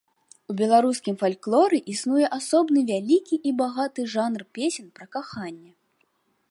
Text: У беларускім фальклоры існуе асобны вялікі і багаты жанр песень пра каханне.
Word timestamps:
У 0.51 0.53
беларускім 0.61 1.15
фальклоры 1.23 1.77
існуе 1.93 2.25
асобны 2.39 2.79
вялікі 2.91 3.35
і 3.51 3.53
багаты 3.61 4.09
жанр 4.17 4.41
песень 4.59 4.93
пра 4.99 5.05
каханне. 5.17 5.71